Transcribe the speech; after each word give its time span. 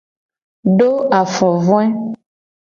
Do 0.77 0.89
afovoe. 1.19 1.85